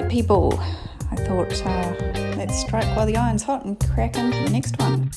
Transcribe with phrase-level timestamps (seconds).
[0.00, 0.58] right, people.
[1.12, 1.94] I thought uh,
[2.36, 5.12] let's strike while the iron's hot and crack into the next one.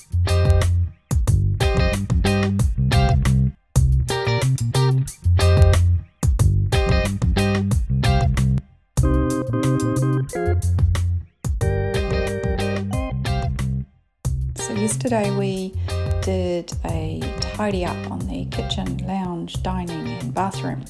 [14.57, 15.73] So, yesterday we
[16.21, 20.85] did a tidy up on the kitchen, lounge, dining, and bathroom.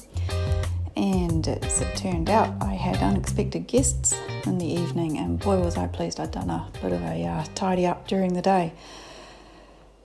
[0.98, 5.76] And as it turned out, I had unexpected guests in the evening, and boy, was
[5.76, 8.72] I pleased I'd done a bit of a uh, tidy up during the day.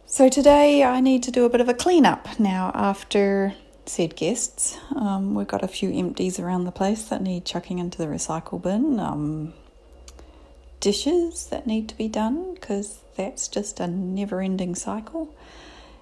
[0.05, 3.55] So today I need to do a bit of a clean up now after
[3.88, 4.77] said guests.
[4.95, 8.61] Um, we've got a few empties around the place that need chucking into the recycle
[8.61, 8.99] bin.
[8.99, 9.55] Um,
[10.80, 15.33] dishes that need to be done because that's just a never ending cycle.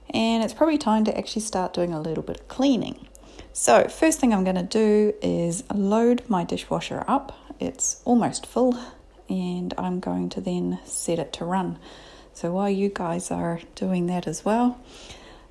[0.09, 3.07] And it's probably time to actually start doing a little bit of cleaning.
[3.53, 7.37] So, first thing I'm going to do is load my dishwasher up.
[7.59, 8.79] It's almost full,
[9.29, 11.77] and I'm going to then set it to run.
[12.33, 14.79] So, while you guys are doing that as well,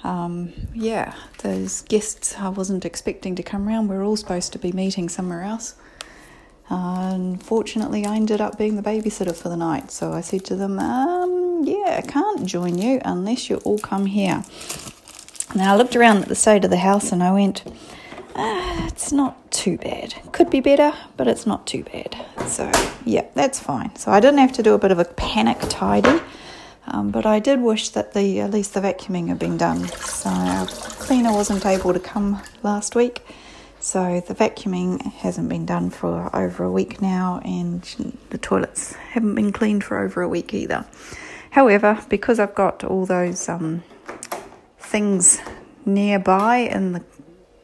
[0.03, 3.89] um, yeah, those guests I wasn't expecting to come around.
[3.89, 5.75] We're all supposed to be meeting somewhere else.
[6.71, 10.79] Unfortunately, I ended up being the babysitter for the night, so I said to them,
[10.79, 14.43] um, Yeah, I can't join you unless you all come here.
[15.55, 17.65] Now I looked around at the state of the house and I went,
[18.37, 20.15] ah, it's not too bad.
[20.33, 22.17] Could be better, but it's not too bad.
[22.47, 22.71] So,
[23.05, 23.95] yeah, that's fine.
[23.97, 26.21] So I didn't have to do a bit of a panic tidy,
[26.87, 29.89] um, but I did wish that the at least the vacuuming had been done.
[29.89, 33.27] So our cleaner wasn't able to come last week.
[33.81, 37.83] So the vacuuming hasn't been done for over a week now, and
[38.29, 40.85] the toilets haven't been cleaned for over a week either.
[41.51, 43.83] However, because I've got all those um,
[44.91, 45.41] things
[45.87, 47.05] nearby in the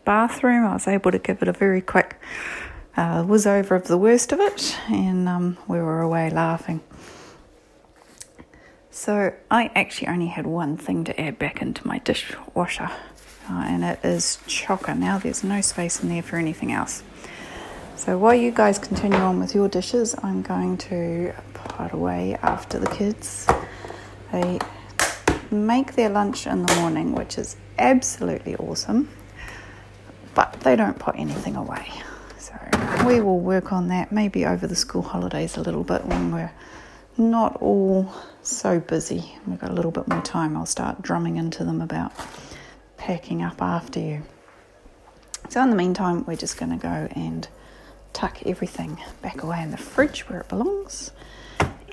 [0.05, 0.65] bathroom.
[0.65, 2.21] I was able to give it a very quick
[2.97, 6.81] uh, was over of the worst of it, and um, we were away laughing.
[8.91, 12.91] So I actually only had one thing to add back into my dishwasher,
[13.51, 14.97] uh, and it is chocker.
[14.97, 17.03] Now there's no space in there for anything else.
[17.97, 22.79] So while you guys continue on with your dishes, I'm going to put away after
[22.79, 23.47] the kids.
[24.33, 24.59] They
[25.51, 29.09] make their lunch in the morning, which is absolutely awesome,
[30.35, 31.91] but they don't put anything away.
[32.39, 32.55] So
[33.07, 36.53] we will work on that maybe over the school holidays a little bit when we're
[37.17, 38.13] not all
[38.43, 39.37] so busy.
[39.47, 40.57] We've got a little bit more time.
[40.57, 42.13] I'll start drumming into them about
[42.97, 44.23] packing up after you.
[45.49, 47.47] So, in the meantime, we're just going to go and
[48.13, 51.13] tuck everything back away in the fridge where it belongs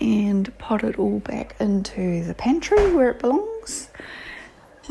[0.03, 3.89] and pot it all back into the pantry where it belongs.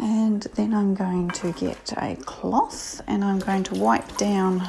[0.00, 4.60] And then I'm going to get a cloth and I'm going to wipe down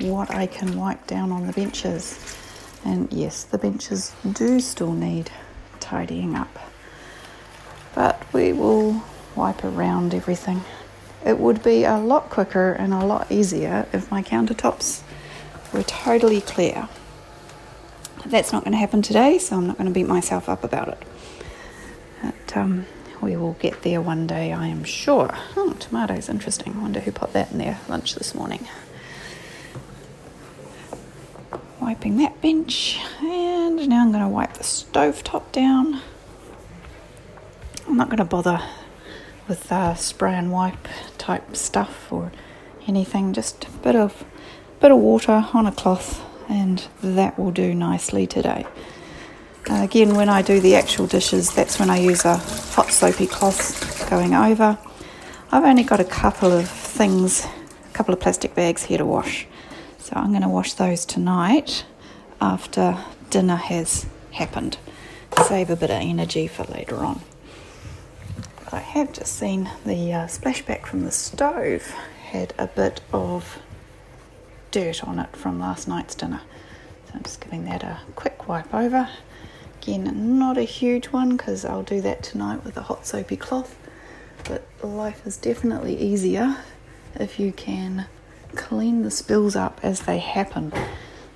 [0.00, 2.36] what I can wipe down on the benches.
[2.84, 5.30] And yes, the benches do still need
[5.80, 6.58] tidying up,
[7.94, 9.02] but we will
[9.34, 10.62] wipe around everything.
[11.24, 15.02] It would be a lot quicker and a lot easier if my countertops
[15.72, 16.88] were totally clear.
[18.28, 20.88] That's not going to happen today, so I'm not going to beat myself up about
[20.88, 21.02] it.
[22.22, 22.86] But um,
[23.20, 25.32] we will get there one day, I am sure.
[25.56, 26.74] Oh, tomatoes, interesting.
[26.76, 28.66] I wonder who put that in their lunch this morning.
[31.80, 36.00] Wiping that bench, and now I'm going to wipe the stove top down.
[37.86, 38.60] I'm not going to bother
[39.46, 42.32] with uh, spray and wipe type stuff or
[42.88, 44.24] anything, just a bit of
[44.80, 48.66] bit of water on a cloth and that will do nicely today.
[49.68, 53.26] Uh, again, when I do the actual dishes, that's when I use a hot soapy
[53.26, 54.78] cloth going over.
[55.50, 59.46] I've only got a couple of things, a couple of plastic bags here to wash.
[59.98, 61.84] So I'm going to wash those tonight
[62.40, 62.98] after
[63.30, 64.78] dinner has happened.
[65.48, 67.20] Save a bit of energy for later on.
[68.70, 71.82] I have just seen the uh, splashback from the stove
[72.30, 73.58] had a bit of
[74.76, 76.42] dirt on it from last night's dinner.
[77.06, 79.08] So I'm just giving that a quick wipe over.
[79.80, 83.74] Again, not a huge one because I'll do that tonight with a hot soapy cloth,
[84.44, 86.58] but life is definitely easier
[87.14, 88.04] if you can
[88.54, 90.74] clean the spills up as they happen.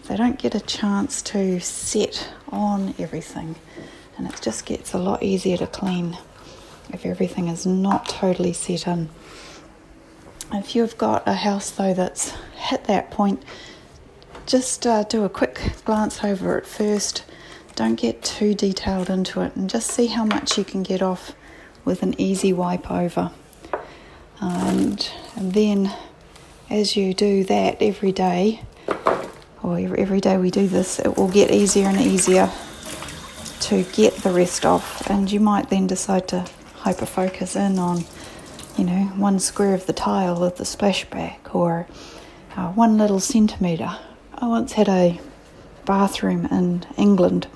[0.06, 3.54] They don't get a chance to set on everything,
[4.18, 6.18] and it just gets a lot easier to clean
[6.92, 9.08] if everything is not totally set in.
[10.52, 13.42] If you've got a house though that's hit that point,
[14.46, 17.24] just uh, do a quick glance over it first.
[17.76, 21.32] Don't get too detailed into it and just see how much you can get off
[21.84, 23.30] with an easy wipe over.
[24.40, 25.92] And, and then,
[26.68, 28.62] as you do that every day,
[29.62, 32.50] or every day we do this, it will get easier and easier
[33.60, 36.44] to get the rest off, and you might then decide to
[36.76, 38.04] hyper focus in on,
[38.80, 41.86] you know, one square of the tile of the splashback or
[42.56, 43.94] uh, one little centimetre.
[44.32, 45.20] I once had a
[45.84, 47.46] bathroom in England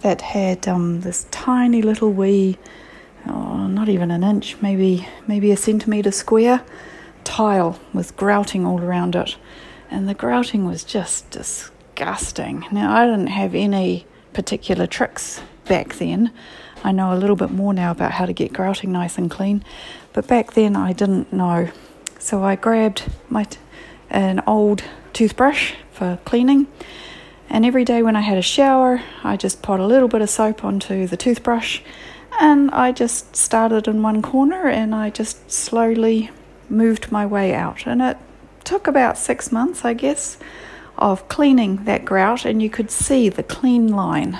[0.00, 2.58] that had um, this tiny little wee,
[3.26, 6.62] oh, not even an inch, maybe maybe a centimetre square
[7.24, 9.38] tile with grouting all around it,
[9.90, 12.66] and the grouting was just disgusting.
[12.70, 16.30] Now I didn't have any particular tricks back then.
[16.82, 19.64] I know a little bit more now about how to get grouting nice and clean,
[20.12, 21.70] but back then I didn't know.
[22.18, 23.58] So I grabbed my t-
[24.08, 24.82] an old
[25.12, 26.66] toothbrush for cleaning,
[27.48, 30.30] and every day when I had a shower, I just put a little bit of
[30.30, 31.80] soap onto the toothbrush,
[32.40, 36.30] and I just started in one corner and I just slowly
[36.68, 37.86] moved my way out.
[37.86, 38.16] And it
[38.64, 40.38] took about six months, I guess,
[40.96, 44.38] of cleaning that grout, and you could see the clean line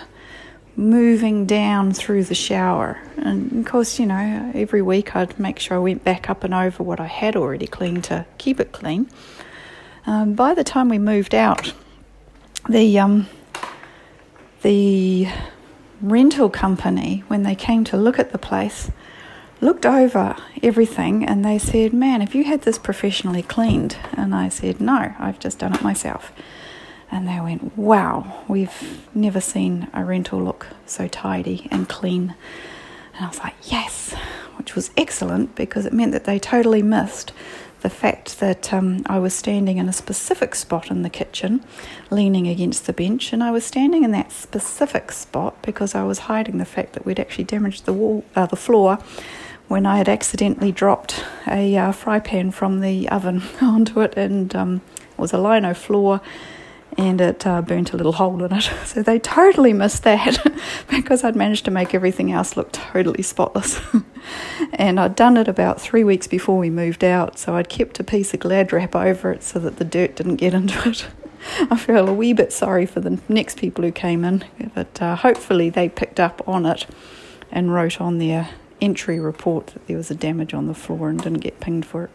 [0.76, 3.00] moving down through the shower.
[3.16, 6.54] And of course, you know, every week I'd make sure I went back up and
[6.54, 9.08] over what I had already cleaned to keep it clean.
[10.06, 11.72] Um, by the time we moved out,
[12.68, 13.28] the um,
[14.62, 15.28] the
[16.00, 18.90] rental company, when they came to look at the place,
[19.60, 23.96] looked over everything and they said, Man, have you had this professionally cleaned?
[24.12, 26.32] And I said, No, I've just done it myself.
[27.10, 32.34] And they went, Wow, we've never seen a rental look so tidy and clean.
[33.14, 34.14] And I was like, Yes,
[34.56, 37.32] which was excellent because it meant that they totally missed
[37.80, 41.64] the fact that um, I was standing in a specific spot in the kitchen,
[42.10, 46.20] leaning against the bench, and I was standing in that specific spot because I was
[46.20, 48.98] hiding the fact that we'd actually damaged the wall, uh, the floor,
[49.68, 54.54] when I had accidentally dropped a uh, fry pan from the oven onto it, and
[54.54, 54.80] um,
[55.12, 56.20] it was a lino floor
[56.96, 58.70] and it uh, burnt a little hole in it.
[58.84, 60.38] So they totally missed that
[60.90, 63.80] because I'd managed to make everything else look totally spotless.
[64.72, 68.04] and I'd done it about three weeks before we moved out, so I'd kept a
[68.04, 71.06] piece of glad wrap over it so that the dirt didn't get into it.
[71.70, 74.44] I feel a wee bit sorry for the next people who came in,
[74.74, 76.86] but uh, hopefully they picked up on it
[77.50, 78.50] and wrote on their
[78.80, 82.04] entry report that there was a damage on the floor and didn't get pinged for
[82.04, 82.10] it.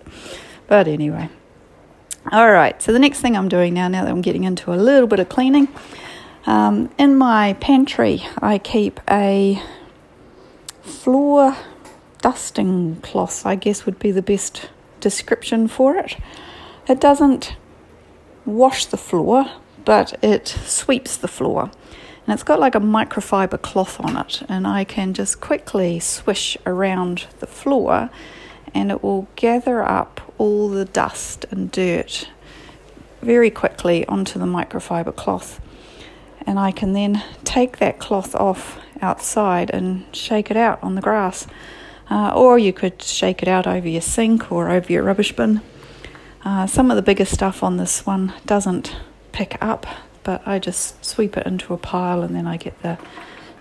[0.67, 1.29] But anyway.
[2.31, 4.75] All right, so the next thing I'm doing now, now that I'm getting into a
[4.75, 5.67] little bit of cleaning,
[6.47, 9.61] um, in my pantry I keep a
[10.81, 11.55] floor
[12.21, 14.69] dusting cloth, I guess would be the best
[14.99, 16.17] description for it.
[16.87, 17.57] It doesn't
[18.43, 19.45] wash the floor,
[19.85, 21.69] but it sweeps the floor.
[22.25, 26.57] And it's got like a microfiber cloth on it, and I can just quickly swish
[26.65, 28.09] around the floor
[28.73, 32.29] and it will gather up all the dust and dirt
[33.21, 35.59] very quickly onto the microfiber cloth.
[36.45, 41.01] And I can then take that cloth off outside and shake it out on the
[41.01, 41.47] grass.
[42.09, 45.61] Uh, or you could shake it out over your sink or over your rubbish bin.
[46.43, 48.95] Uh, some of the bigger stuff on this one doesn't
[49.31, 49.87] pick up,
[50.23, 52.99] but I just sweep it into a pile and then I get the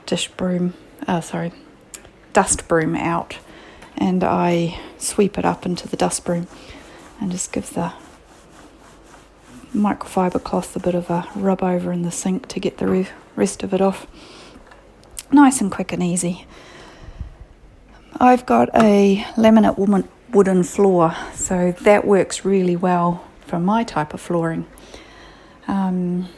[0.05, 0.75] dish broom,
[1.09, 1.53] uh, sorry,
[2.35, 3.39] dust broom out
[3.97, 6.47] and I sweep it up into the dust broom
[7.21, 7.93] and just give the
[9.75, 13.63] microfiber cloth a bit of a rub over in the sink to get the rest
[13.63, 14.07] of it off.
[15.33, 16.47] Nice and quick and easy.
[18.21, 24.21] I've got a laminate wooden floor, so that works really well for my type of
[24.21, 24.67] flooring.
[25.67, 26.29] Um,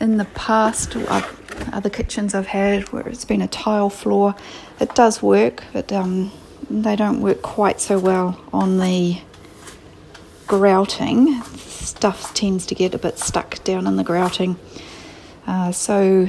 [0.00, 4.34] in the past, I've, other kitchens I've had where it's been a tile floor,
[4.80, 6.30] it does work, but um,
[6.70, 9.20] they don't work quite so well on the
[10.46, 11.42] grouting.
[11.42, 14.56] Stuff tends to get a bit stuck down in the grouting.
[15.46, 16.28] Uh, so,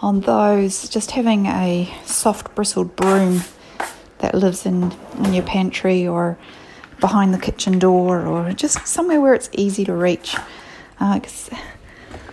[0.00, 3.40] on those, just having a soft bristled broom
[4.18, 4.92] that lives in,
[5.24, 6.38] in your pantry or
[7.00, 10.36] behind the kitchen door or just somewhere where it's easy to reach.
[11.00, 11.20] Uh,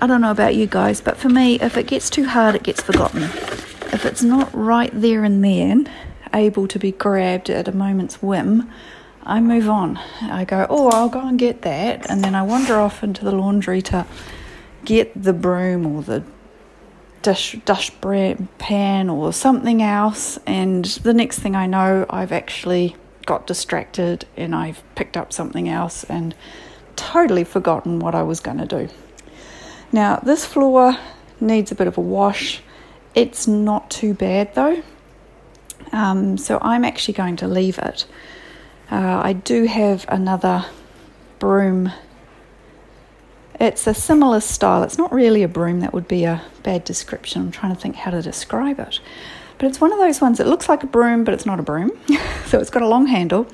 [0.03, 2.63] I don't know about you guys, but for me, if it gets too hard, it
[2.63, 3.23] gets forgotten.
[3.23, 5.89] If it's not right there and then,
[6.33, 8.69] able to be grabbed at a moment's whim,
[9.23, 9.95] I move on.
[10.21, 12.09] I go, oh, I'll go and get that.
[12.09, 14.05] And then I wander off into the laundry to
[14.83, 16.21] get the broom or the
[17.21, 20.37] dish, dish pan or something else.
[20.45, 25.69] And the next thing I know, I've actually got distracted and I've picked up something
[25.69, 26.35] else and
[26.97, 28.89] totally forgotten what I was going to do.
[29.93, 30.97] Now, this floor
[31.39, 32.61] needs a bit of a wash.
[33.13, 34.81] It's not too bad though.
[35.91, 38.05] Um, so I'm actually going to leave it.
[38.91, 40.65] Uh, I do have another
[41.39, 41.91] broom
[43.59, 44.83] It's a similar style.
[44.83, 47.43] It's not really a broom, that would be a bad description.
[47.43, 48.99] I'm trying to think how to describe it.
[49.57, 51.63] But it's one of those ones that looks like a broom, but it's not a
[51.63, 51.91] broom.
[52.47, 53.47] so it's got a long handle.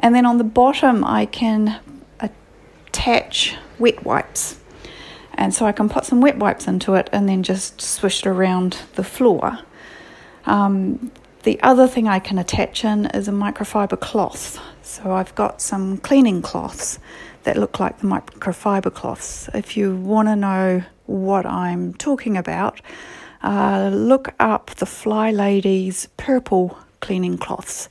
[0.00, 1.80] And then on the bottom, I can
[2.20, 4.58] attach wet wipes.
[5.38, 8.26] And so I can put some wet wipes into it and then just swish it
[8.26, 9.60] around the floor.
[10.46, 11.12] Um,
[11.44, 14.60] the other thing I can attach in is a microfiber cloth.
[14.82, 16.98] So I've got some cleaning cloths
[17.44, 19.48] that look like the microfiber cloths.
[19.54, 22.80] If you want to know what I'm talking about,
[23.42, 27.88] uh, look up the Fly Ladies purple cleaning cloths.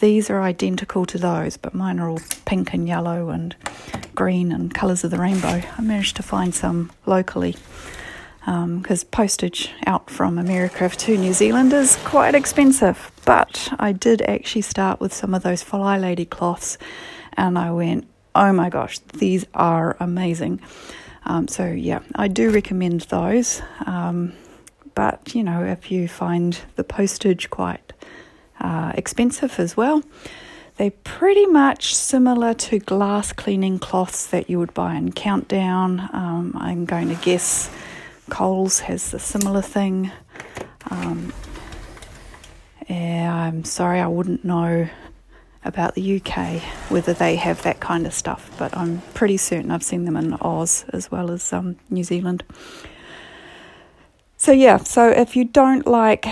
[0.00, 3.56] These are identical to those, but mine are all pink and yellow and
[4.14, 5.62] green and colours of the rainbow.
[5.76, 7.56] I managed to find some locally
[8.44, 13.10] because um, postage out from America to New Zealand is quite expensive.
[13.24, 16.78] But I did actually start with some of those Fly Lady cloths,
[17.34, 20.60] and I went, oh my gosh, these are amazing.
[21.26, 23.60] Um, so, yeah, I do recommend those.
[23.84, 24.32] Um,
[24.94, 27.92] but, you know, if you find the postage quite
[28.60, 30.02] uh, expensive as well,
[30.76, 36.08] they're pretty much similar to glass cleaning cloths that you would buy in Countdown.
[36.12, 37.70] Um, I'm going to guess
[38.30, 40.12] Coles has a similar thing.
[40.90, 41.32] Um,
[42.88, 44.88] yeah, I'm sorry, I wouldn't know
[45.64, 49.82] about the UK whether they have that kind of stuff, but I'm pretty certain I've
[49.82, 52.44] seen them in Oz as well as um, New Zealand.
[54.36, 56.26] So, yeah, so if you don't like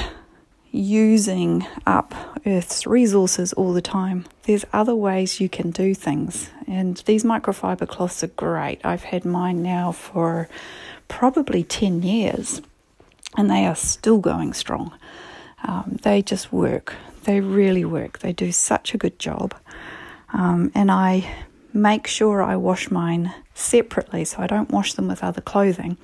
[0.76, 2.14] using up
[2.45, 6.50] Earth's resources all the time, there's other ways you can do things.
[6.66, 8.80] And these microfiber cloths are great.
[8.85, 10.49] I've had mine now for
[11.09, 12.61] probably 10 years
[13.37, 14.92] and they are still going strong.
[15.64, 16.95] Um, they just work.
[17.25, 18.21] They really work.
[18.21, 19.54] They do such a good job.
[20.33, 21.28] Um, and I
[21.73, 25.97] make sure I wash mine separately so I don't wash them with other clothing.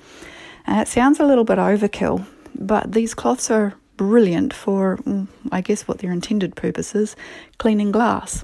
[0.65, 2.25] And it sounds a little bit overkill,
[2.55, 7.15] but these cloths are brilliant for, mm, I guess, what their intended purpose is
[7.57, 8.43] cleaning glass.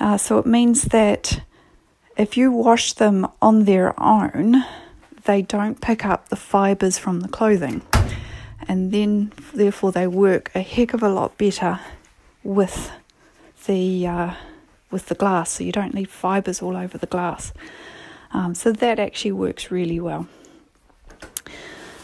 [0.00, 1.42] Uh, so it means that
[2.16, 4.64] if you wash them on their own,
[5.24, 7.82] they don't pick up the fibers from the clothing.
[8.68, 11.80] And then therefore they work a heck of a lot better
[12.42, 12.92] with
[13.66, 14.34] the uh,
[14.90, 15.50] with the glass.
[15.50, 17.52] So you don't leave fibers all over the glass.
[18.32, 20.26] Um, so that actually works really well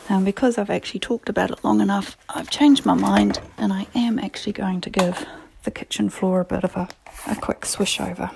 [0.09, 3.87] and because I've actually talked about it long enough I've changed my mind and I
[3.95, 5.27] am actually going to give
[5.65, 6.89] the kitchen floor a bit of a,
[7.27, 8.31] a quick swish over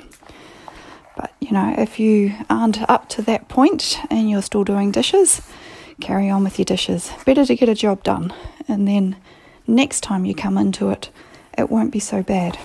[1.17, 5.43] but you know, if you aren't up to that point and you're still doing dishes,
[6.01, 7.13] carry on with your dishes.
[7.27, 8.33] Better to get a job done,
[8.69, 9.17] and then
[9.67, 11.11] next time you come into it,
[11.57, 12.59] it won't be so bad.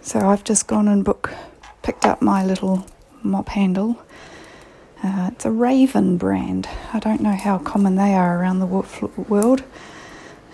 [0.00, 1.32] So I've just gone and book,
[1.82, 2.86] picked up my little
[3.22, 4.00] mop handle.
[5.02, 6.68] Uh, it's a Raven brand.
[6.92, 9.64] I don't know how common they are around the world,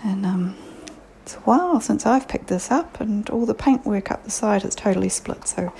[0.03, 0.55] and um,
[1.21, 4.65] it's a while since I've picked this up, and all the paintwork up the side
[4.65, 5.47] is totally split.
[5.47, 5.71] So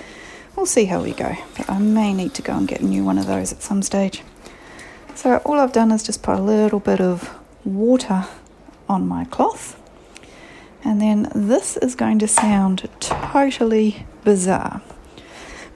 [0.56, 1.36] we'll see how we go.
[1.58, 3.82] But I may need to go and get a new one of those at some
[3.82, 4.22] stage.
[5.16, 7.36] So all I've done is just put a little bit of
[7.66, 8.26] water
[8.88, 9.82] on my cloth.
[10.84, 14.82] And then this is going to sound totally bizarre.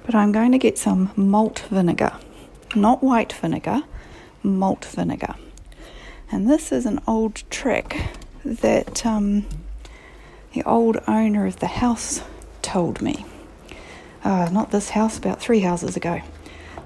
[0.05, 2.13] But I'm going to get some malt vinegar,
[2.75, 3.83] not white vinegar,
[4.41, 5.35] malt vinegar.
[6.31, 7.97] And this is an old trick
[8.43, 9.45] that um,
[10.53, 12.21] the old owner of the house
[12.61, 13.25] told me.
[14.23, 16.21] Uh, not this house, about three houses ago.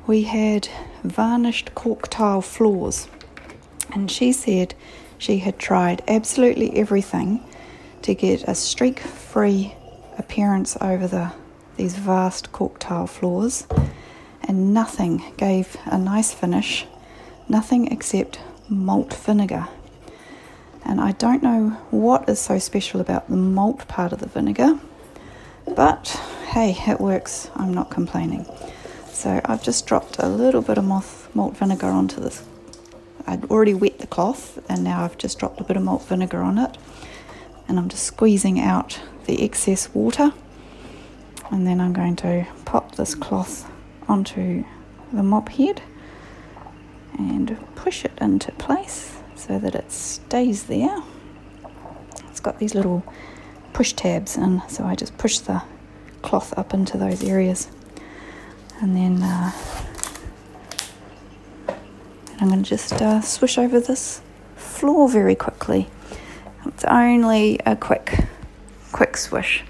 [0.07, 0.67] We had
[1.03, 3.07] varnished cork tile floors,
[3.93, 4.73] and she said
[5.17, 7.43] she had tried absolutely everything
[8.01, 9.75] to get a streak free
[10.17, 11.33] appearance over the
[11.75, 13.67] these vast cork tile floors,
[14.47, 16.85] and nothing gave a nice finish,
[17.47, 18.39] nothing except
[18.69, 19.67] malt vinegar
[20.87, 24.79] and I don't know what is so special about the malt part of the vinegar,
[25.75, 26.07] but
[26.47, 27.51] hey, it works.
[27.55, 28.45] I'm not complaining.
[29.11, 32.43] So I've just dropped a little bit of malt vinegar onto this.
[33.25, 36.41] I'd already wet the cloth, and now I've just dropped a bit of malt vinegar
[36.41, 36.77] on it,
[37.67, 40.31] and I'm just squeezing out the excess water.
[41.51, 43.69] And then I'm going to pop this cloth
[44.07, 44.63] onto
[45.11, 45.81] the mop head
[47.17, 51.01] and push it into place so that it stays there.
[52.29, 53.03] It's got these little
[53.73, 55.63] push tabs, and so I just push the
[56.21, 57.69] cloth up into those areas,
[58.81, 59.51] and then uh,
[62.39, 64.21] I'm going to just uh, swish over this
[64.55, 65.87] floor very quickly.
[66.65, 68.25] It's only a quick,
[68.91, 69.63] quick swish.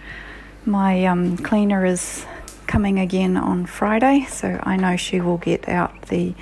[0.66, 2.26] My um, cleaner is
[2.68, 6.36] coming again on Friday, so I know she will get out the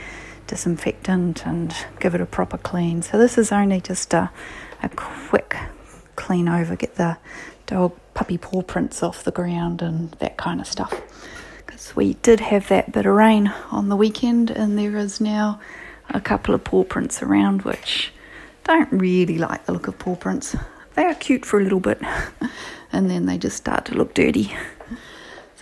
[0.47, 3.01] disinfectant and give it a proper clean.
[3.01, 4.31] So this is only just a,
[4.83, 5.55] a quick
[6.15, 7.17] clean over, get the
[7.65, 11.01] dog puppy paw prints off the ground and that kind of stuff.
[11.65, 15.59] Because we did have that bit of rain on the weekend, and there is now
[16.09, 18.11] a couple of paw prints around which
[18.63, 20.55] don't really like the look of paw prints.
[20.95, 22.01] They are cute for a little bit,
[22.91, 24.55] and then they just start to look dirty.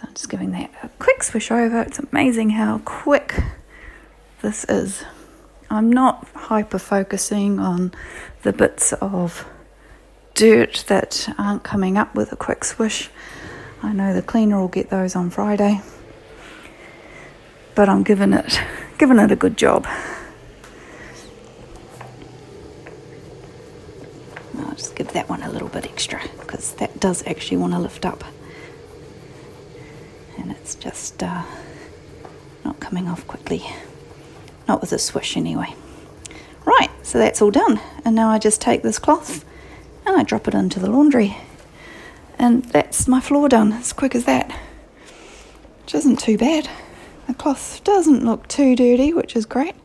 [0.03, 1.81] So I'm just giving that a quick swish over.
[1.81, 3.41] It's amazing how quick
[4.41, 5.05] this is.
[5.69, 7.93] I'm not hyper focusing on
[8.41, 9.48] the bits of
[10.33, 13.10] dirt that aren't coming up with a quick swish.
[13.81, 15.81] I know the cleaner will get those on Friday,
[17.74, 18.60] but I'm giving it
[18.98, 19.88] giving it a good job.
[24.60, 27.79] I'll just give that one a little bit extra because that does actually want to
[27.79, 28.24] lift up,
[30.43, 31.41] and it's just uh,
[32.65, 33.65] not coming off quickly.
[34.67, 35.73] Not with a swish, anyway.
[36.65, 39.43] Right, so that's all done, and now I just take this cloth
[40.05, 41.35] and I drop it into the laundry.
[42.38, 44.51] And that's my floor done, as quick as that.
[45.81, 46.69] Which isn't too bad.
[47.27, 49.75] The cloth doesn't look too dirty, which is great.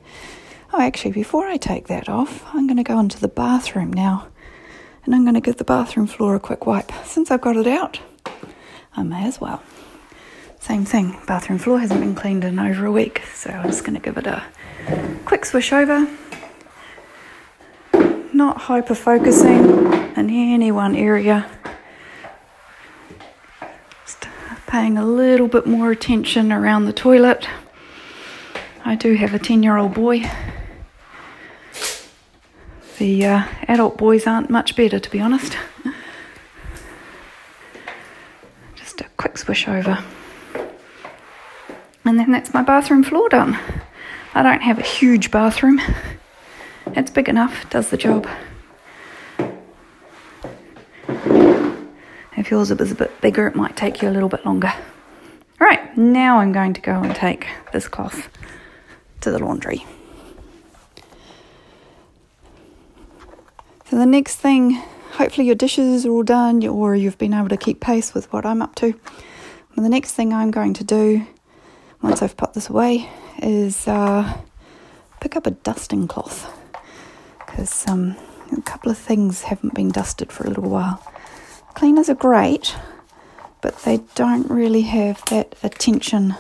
[0.73, 4.27] Oh, actually, before I take that off, I'm going to go into the bathroom now.
[5.05, 6.91] And I'm going to give the bathroom floor a quick wipe.
[7.05, 8.01] Since I've got it out,
[8.97, 9.63] I may as well.
[10.69, 13.95] Same thing, bathroom floor hasn't been cleaned in over a week, so I'm just going
[13.95, 14.45] to give it a
[15.25, 16.07] quick swish over
[18.39, 19.65] not hyper focusing
[20.17, 21.51] in any one area.
[24.07, 24.29] Just
[24.69, 27.49] paying a little bit more attention around the toilet.
[28.85, 30.31] I do have a 10 year old boy.
[32.99, 35.59] The uh, adult boys aren't much better, to be honest.
[38.77, 40.05] Just a quick swish over.
[42.19, 43.57] And then that's my bathroom floor done.
[44.35, 45.81] I don't have a huge bathroom.
[46.89, 48.27] It's big enough, does the job.
[52.37, 54.73] If yours is a bit bigger, it might take you a little bit longer.
[55.61, 58.29] All right, now I'm going to go and take this cloth
[59.21, 59.87] to the laundry.
[63.85, 64.73] So the next thing,
[65.13, 68.45] hopefully your dishes are all done or you've been able to keep pace with what
[68.45, 68.99] I'm up to.
[69.77, 71.25] Well, the next thing I'm going to do,
[72.03, 73.09] once I've put this away,
[73.43, 74.39] is uh,
[75.21, 76.55] pick up a dusting cloth
[77.39, 78.17] because um,
[78.57, 81.03] a couple of things haven't been dusted for a little while.
[81.75, 82.77] Cleaners are great,
[83.61, 86.35] but they don't really have that attention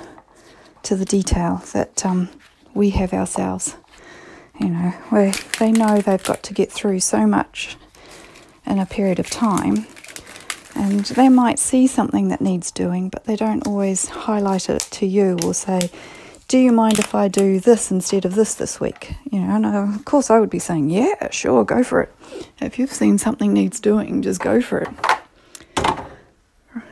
[0.82, 2.28] to the detail that um,
[2.74, 3.76] we have ourselves.
[4.60, 7.76] You know, where they know they've got to get through so much
[8.66, 9.86] in a period of time,
[10.78, 15.06] and they might see something that needs doing, but they don't always highlight it to
[15.06, 15.90] you or say,
[16.46, 19.14] do you mind if I do this instead of this this week?
[19.30, 22.14] You know, and uh, of course I would be saying, yeah, sure, go for it.
[22.60, 24.88] If you've seen something needs doing, just go for it.
[26.74, 26.84] Right.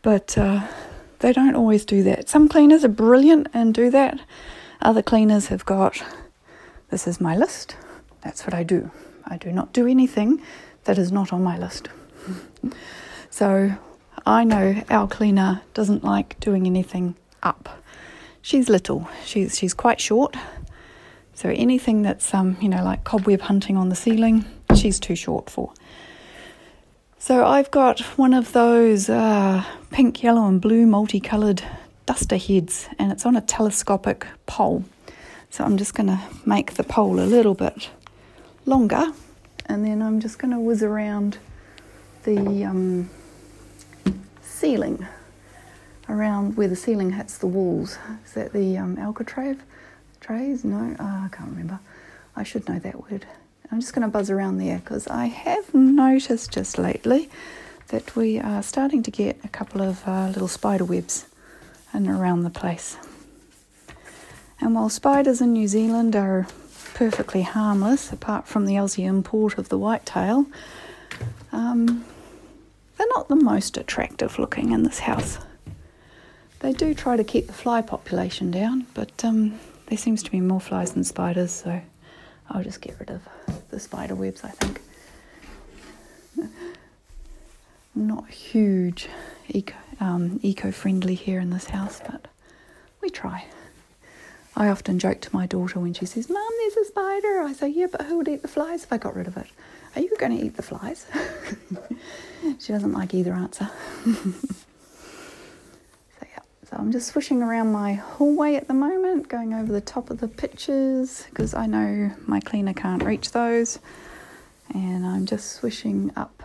[0.00, 0.66] But uh,
[1.18, 2.28] they don't always do that.
[2.28, 4.20] Some cleaners are brilliant and do that.
[4.80, 6.02] Other cleaners have got,
[6.90, 7.76] this is my list.
[8.22, 8.90] That's what I do.
[9.26, 10.40] I do not do anything
[10.84, 11.88] that is not on my list.
[13.30, 13.72] so
[14.26, 17.84] I know our cleaner doesn't like doing anything up
[18.44, 19.08] she's little.
[19.24, 20.36] She's she's quite short.
[21.34, 24.44] So anything that's um, you know, like cobweb hunting on the ceiling,
[24.76, 25.72] she's too short for.
[27.18, 31.62] So I've got one of those uh, pink, yellow, and blue multicolored
[32.06, 34.84] duster heads, and it's on a telescopic pole.
[35.50, 37.88] So I'm just going to make the pole a little bit
[38.66, 39.06] longer,
[39.66, 41.38] and then I'm just going to whiz around
[42.24, 43.10] the um,
[44.42, 45.06] ceiling
[46.08, 47.98] around where the ceiling hits the walls.
[48.24, 49.56] Is that the um, Alcatraz
[50.20, 50.64] trays?
[50.64, 51.78] No, oh, I can't remember.
[52.36, 53.26] I should know that word.
[53.70, 57.30] I'm just going to buzz around there because I have noticed just lately
[57.88, 61.26] that we are starting to get a couple of uh, little spider webs
[61.92, 62.96] in around the place.
[64.60, 66.46] And while spiders in New Zealand are
[66.94, 70.46] perfectly harmless, apart from the Aussie import of the whitetail,
[71.52, 72.04] um,
[73.24, 75.38] not the most attractive looking in this house.
[76.60, 80.40] They do try to keep the fly population down, but um, there seems to be
[80.40, 81.80] more flies than spiders, so
[82.50, 83.22] I'll just get rid of
[83.70, 84.80] the spider webs, I think.
[87.94, 89.08] Not huge
[89.48, 92.26] eco, um, eco-friendly here in this house, but
[93.00, 93.46] we try.
[94.56, 97.42] I often joke to my daughter when she says, Mum, there's a spider.
[97.42, 99.46] I say, Yeah, but who would eat the flies if I got rid of it?
[99.96, 101.06] Are you going to eat the flies?
[102.58, 103.70] she doesn't like either answer.
[106.18, 109.80] So yeah, so I'm just swishing around my hallway at the moment, going over the
[109.80, 113.78] top of the pictures because I know my cleaner can't reach those.
[114.72, 116.42] And I'm just swishing up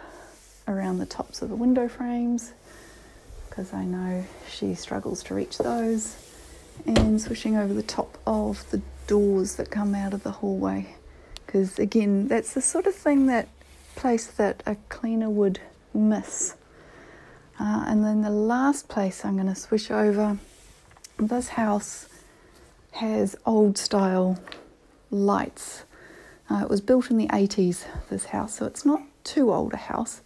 [0.67, 2.51] around the tops of the window frames
[3.49, 6.17] because I know she struggles to reach those.
[6.85, 10.95] And swishing over the top of the doors that come out of the hallway
[11.49, 13.47] because, again, that's the sort of thing that
[13.95, 15.59] place that a cleaner would
[15.93, 16.55] miss
[17.59, 20.37] uh, and then the last place I'm going to switch over,
[21.17, 22.07] this house
[22.91, 24.39] has old style
[25.11, 25.83] lights.
[26.49, 29.77] Uh, it was built in the 80s, this house, so it's not too old a
[29.77, 30.21] house,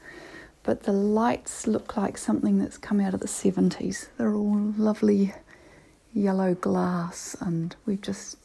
[0.62, 4.10] but the lights look like something that's come out of the 70s.
[4.18, 5.34] They're all lovely
[6.14, 8.43] yellow glass, and we've just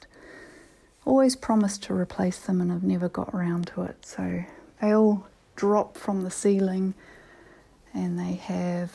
[1.08, 4.04] always promised to replace them and have never got around to it.
[4.04, 4.44] So
[4.80, 6.92] they all drop from the ceiling
[7.94, 8.92] and they have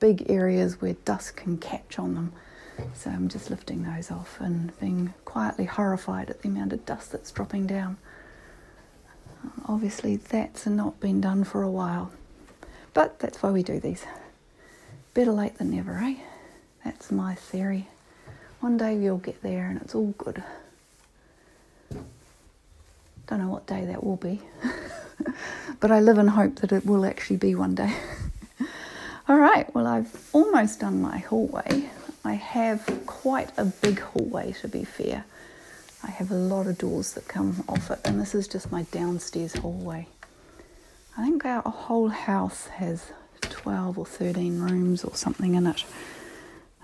[0.00, 2.32] big areas where dust can catch on them.
[2.94, 7.12] So I'm just lifting those off and being quietly horrified at the amount of dust
[7.12, 7.96] that's dropping down.
[9.66, 12.10] Obviously, that's not been done for a while,
[12.92, 14.04] but that's why we do these.
[15.14, 16.16] Better late than never, eh?
[16.84, 17.86] That's my theory.
[18.58, 20.42] One day we'll get there and it's all good.
[23.30, 24.40] Don't know what day that will be.
[25.80, 27.94] but I live in hope that it will actually be one day.
[29.28, 31.88] All right, well, I've almost done my hallway.
[32.24, 35.24] I have quite a big hallway to be fair.
[36.02, 38.82] I have a lot of doors that come off it, and this is just my
[38.90, 40.08] downstairs hallway.
[41.16, 43.12] I think our whole house has
[43.42, 45.84] 12 or 13 rooms or something in it,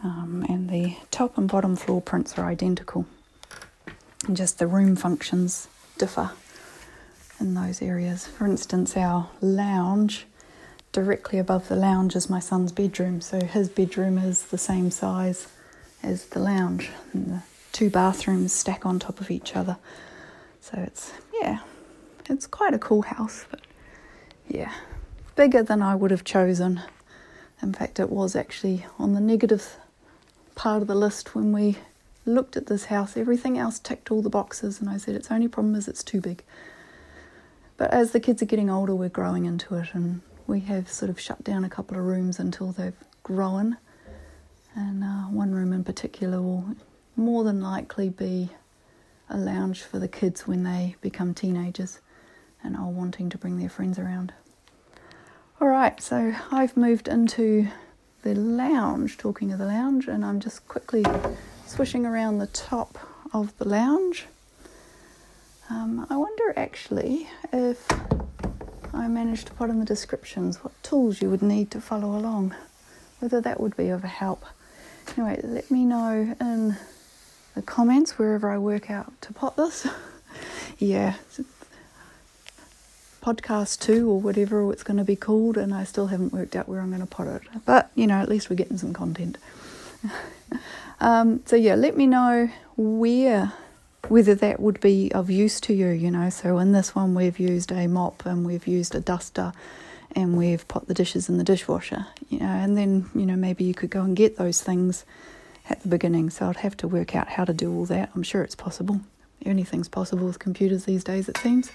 [0.05, 3.05] um, and the top and bottom floor prints are identical,
[4.29, 5.67] and just the room functions
[5.99, 6.31] differ
[7.41, 8.27] in those areas.
[8.27, 10.27] For instance, our lounge,
[10.93, 15.49] directly above the lounge is my son's bedroom, so his bedroom is the same size
[16.03, 19.77] as the lounge, and the two bathrooms stack on top of each other.
[20.61, 21.61] So it's, yeah,
[22.29, 23.61] it's quite a cool house, but
[24.49, 24.73] yeah,
[25.35, 26.81] bigger than I would have chosen.
[27.63, 29.77] In fact, it was actually on the negative
[30.55, 31.77] part of the list when we
[32.27, 33.17] looked at this house.
[33.17, 36.21] Everything else ticked all the boxes, and I said, its only problem is it's too
[36.21, 36.45] big.
[37.77, 41.11] But as the kids are getting older, we're growing into it, and we have sort
[41.11, 43.77] of shut down a couple of rooms until they've grown.
[44.75, 46.65] And uh, one room in particular will
[47.17, 48.51] more than likely be
[49.29, 52.01] a lounge for the kids when they become teenagers
[52.63, 54.33] and are wanting to bring their friends around.
[55.61, 57.69] All right, so I've moved into
[58.23, 61.05] the lounge, talking of the lounge, and I'm just quickly
[61.67, 62.99] swishing around the top
[63.33, 64.27] of the lounge
[65.69, 67.89] um, I wonder actually if
[68.93, 72.55] I managed to put in the descriptions what tools you would need to follow along,
[73.19, 74.45] whether that would be of a help.
[75.17, 76.77] Anyway, let me know in
[77.57, 79.89] the comments wherever I work out to pot this.
[80.79, 81.15] yeah,
[83.21, 86.69] podcast two or whatever it's going to be called, and I still haven't worked out
[86.69, 87.43] where I'm going to put it.
[87.65, 89.37] But you know, at least we're getting some content.
[91.01, 93.53] um, so yeah, let me know where
[94.09, 96.31] whether that would be of use to you, you know.
[96.31, 99.53] So in this one, we've used a mop and we've used a duster
[100.15, 103.65] and we've put the dishes in the dishwasher, you know, and then, you know, maybe
[103.65, 105.05] you could go and get those things
[105.69, 106.31] at the beginning.
[106.31, 108.11] So I'd have to work out how to do all that.
[108.15, 109.01] I'm sure it's possible.
[109.45, 111.71] Anything's possible with computers these days, it seems.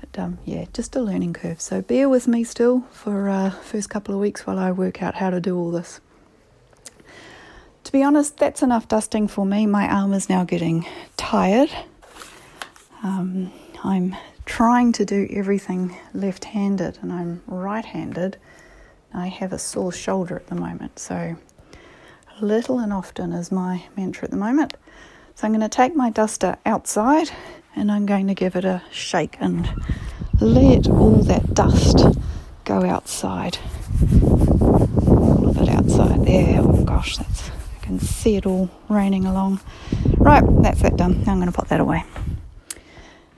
[0.00, 1.60] But um, yeah, just a learning curve.
[1.60, 5.16] So bear with me still for uh, first couple of weeks while I work out
[5.16, 6.00] how to do all this.
[7.84, 9.66] To be honest, that's enough dusting for me.
[9.66, 11.70] My arm is now getting tired.
[13.02, 18.36] Um, I'm trying to do everything left handed and I'm right handed.
[19.12, 21.36] I have a sore shoulder at the moment, so
[22.40, 24.74] little and often is my mantra at the moment.
[25.34, 27.30] So I'm going to take my duster outside
[27.74, 29.68] and I'm going to give it a shake and
[30.40, 32.04] let all that dust
[32.64, 33.58] go outside.
[35.06, 36.60] All of it outside there.
[36.60, 37.50] Oh gosh, that's
[37.98, 39.60] can see it all raining along.
[40.16, 41.24] Right, that's that done.
[41.24, 42.04] Now I'm going to put that away.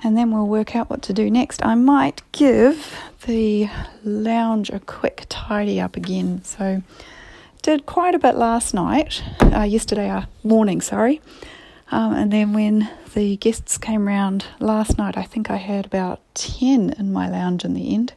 [0.02, 1.64] And then we'll work out what to do next.
[1.64, 2.94] I might give
[3.26, 3.68] the
[4.04, 6.44] lounge a quick tidy up again.
[6.44, 6.82] So,
[7.62, 11.20] did quite a bit last night, uh, yesterday uh, morning, sorry.
[11.90, 16.20] Um, and then when the guests came round last night, I think I had about
[16.34, 18.12] 10 in my lounge in the end.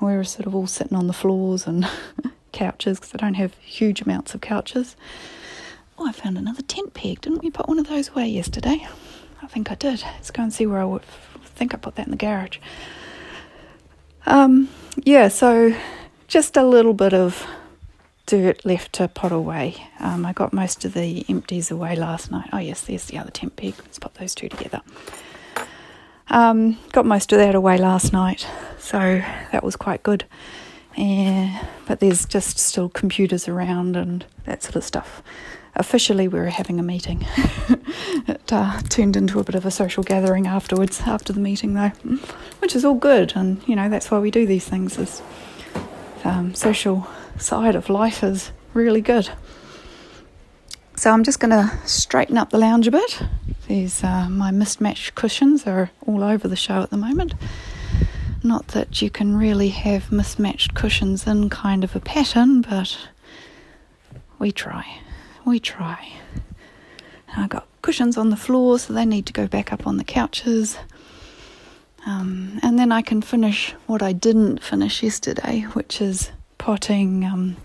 [0.00, 1.86] We were sort of all sitting on the floors and
[2.52, 4.96] couches because I don't have huge amounts of couches.
[5.98, 7.20] Oh, I found another tent peg.
[7.22, 8.86] Didn't we put one of those away yesterday?
[9.42, 10.02] I think I did.
[10.02, 11.02] Let's go and see where I would
[11.56, 12.58] think I put that in the garage.
[14.26, 14.68] Um,
[15.04, 15.74] yeah, so
[16.28, 17.46] just a little bit of
[18.26, 19.74] dirt left to pot away.
[19.98, 22.48] Um, I got most of the empties away last night.
[22.52, 23.74] Oh, yes, there's the other tent peg.
[23.78, 24.82] Let's put those two together.
[26.28, 28.46] Um, got most of that away last night,
[28.78, 28.98] so
[29.50, 30.26] that was quite good.
[30.96, 35.22] Yeah, but there's just still computers around and that sort of stuff.
[35.78, 37.24] Officially, we were having a meeting.
[38.26, 41.88] it uh, turned into a bit of a social gathering afterwards, after the meeting, though,
[42.58, 43.32] which is all good.
[43.36, 44.98] And you know that's why we do these things.
[44.98, 45.22] Is
[46.24, 47.06] um, social
[47.38, 49.30] side of life is really good.
[50.96, 53.22] So I'm just going to straighten up the lounge a bit.
[53.68, 57.34] These uh, my mismatched cushions are all over the show at the moment.
[58.42, 62.98] Not that you can really have mismatched cushions in kind of a pattern, but
[64.38, 65.00] we try.
[65.48, 66.12] We try.
[67.34, 70.04] I've got cushions on the floor, so they need to go back up on the
[70.04, 70.76] couches.
[72.04, 77.56] Um, and then I can finish what I didn't finish yesterday, which is potting um,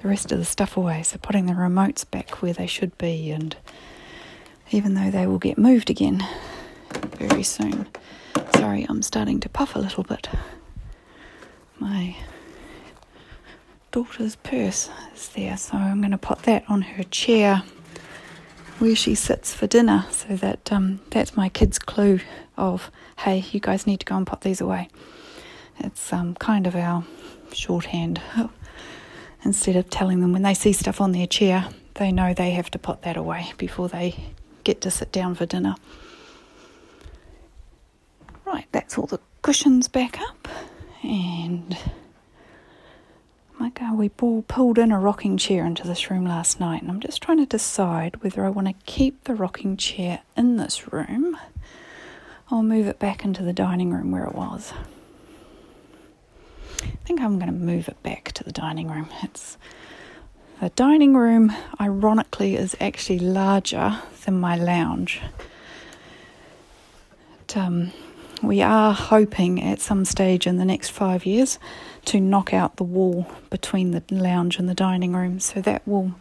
[0.00, 1.02] the rest of the stuff away.
[1.02, 3.56] So putting the remotes back where they should be, and
[4.70, 6.26] even though they will get moved again
[7.18, 7.88] very soon.
[8.54, 10.30] Sorry, I'm starting to puff a little bit.
[11.78, 12.16] My
[13.92, 17.62] daughter's purse is there, so I'm going to put that on her chair
[18.78, 22.20] where she sits for dinner, so that um, that's my kids' clue
[22.56, 24.88] of hey, you guys need to go and put these away.
[25.78, 27.04] It's um, kind of our
[27.52, 28.20] shorthand.
[29.44, 32.70] Instead of telling them when they see stuff on their chair, they know they have
[32.70, 34.16] to put that away before they
[34.64, 35.74] get to sit down for dinner.
[38.46, 40.48] Right, that's all the cushions back up,
[41.02, 41.76] and
[44.02, 47.38] we pulled in a rocking chair into this room last night, and I'm just trying
[47.38, 51.36] to decide whether I want to keep the rocking chair in this room
[52.50, 54.72] or move it back into the dining room where it was.
[56.82, 59.08] I think I'm going to move it back to the dining room.
[59.22, 59.56] It's
[60.60, 65.20] the dining room, ironically, is actually larger than my lounge.
[67.38, 67.92] But, um,
[68.42, 71.60] we are hoping at some stage in the next five years
[72.06, 76.14] to knock out the wall between the lounge and the dining room, so that will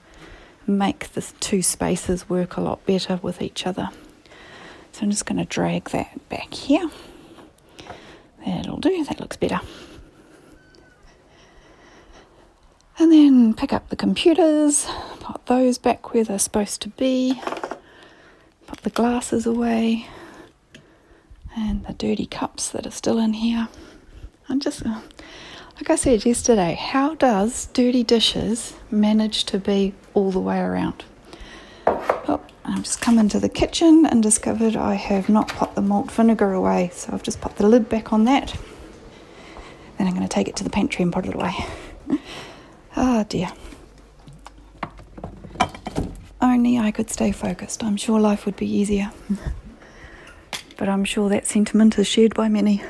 [0.67, 3.89] make the two spaces work a lot better with each other.
[4.91, 6.89] So I'm just going to drag that back here.
[8.46, 9.60] That'll do, that looks better.
[13.00, 14.86] And then pick up the computers,
[15.20, 17.41] put those back where they're supposed to be,
[18.67, 20.08] put the glasses away,
[21.56, 23.70] and the dirty cups that are still in here.
[24.50, 25.02] I'm just, uh,
[25.82, 31.04] like I said yesterday, how does dirty dishes manage to be all the way around?
[31.88, 36.12] Oh, I've just come into the kitchen and discovered I have not put the malt
[36.12, 38.56] vinegar away, so I've just put the lid back on that.
[39.98, 41.54] Then I'm going to take it to the pantry and put it away.
[42.96, 43.52] Ah, oh dear.
[46.41, 47.84] Only I could stay focused.
[47.84, 49.12] I'm sure life would be easier.
[50.78, 52.84] but I'm sure that sentiment is shared by many.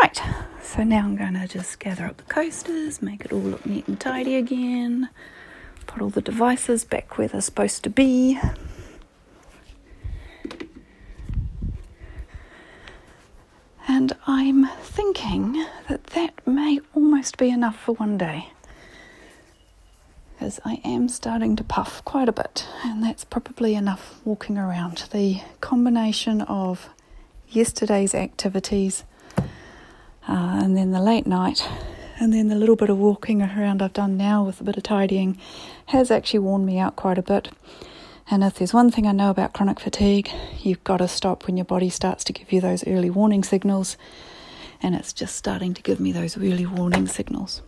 [0.00, 0.22] Right,
[0.62, 3.86] so now I'm going to just gather up the coasters, make it all look neat
[3.86, 5.10] and tidy again,
[5.86, 8.38] put all the devices back where they're supposed to be.
[13.86, 18.48] And I'm thinking that that may almost be enough for one day.
[20.40, 25.08] As I am starting to puff quite a bit, and that's probably enough walking around.
[25.12, 26.88] The combination of
[27.48, 29.04] yesterday's activities
[30.30, 31.68] uh, and then the late night
[32.20, 34.82] and then the little bit of walking around I've done now with a bit of
[34.82, 35.38] tidying
[35.86, 37.48] has actually worn me out quite a bit.
[38.30, 41.56] And if there's one thing I know about chronic fatigue, you've got to stop when
[41.56, 43.96] your body starts to give you those early warning signals.
[44.82, 47.62] And it's just starting to give me those early warning signals.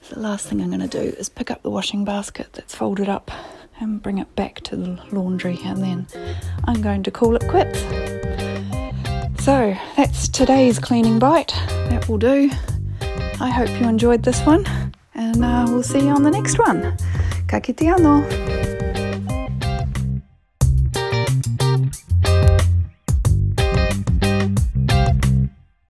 [0.00, 2.74] So the last thing I'm going to do is pick up the washing basket that's
[2.74, 3.30] folded up
[3.78, 6.06] and bring it back to the laundry, and then
[6.64, 8.19] I'm going to call it quits.
[9.40, 11.54] So that's today's cleaning bite.
[11.88, 12.50] That will do.
[13.40, 14.66] I hope you enjoyed this one,
[15.14, 16.94] and uh, we'll see you on the next one.
[17.48, 18.59] Ka kite anō.